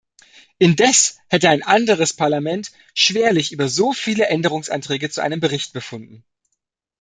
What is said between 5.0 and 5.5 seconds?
zu einem